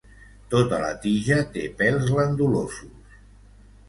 [0.51, 3.21] Tota la tija té pèls glandulosos.